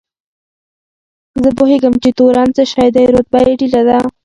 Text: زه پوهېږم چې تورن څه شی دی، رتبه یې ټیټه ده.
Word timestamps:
زه 1.43 1.49
پوهېږم 1.57 1.93
چې 2.03 2.09
تورن 2.17 2.49
څه 2.57 2.63
شی 2.71 2.87
دی، 2.95 3.03
رتبه 3.15 3.39
یې 3.47 3.53
ټیټه 3.59 3.81
ده. 3.87 3.97